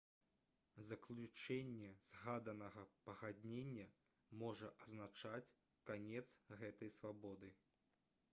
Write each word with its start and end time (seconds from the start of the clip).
заключэнне 0.85 1.91
згаданага 2.11 2.85
пагаднення 3.09 3.87
можа 4.41 4.73
азначаць 4.87 5.47
канец 5.93 6.27
гэтай 6.65 6.95
свабоды 6.99 7.55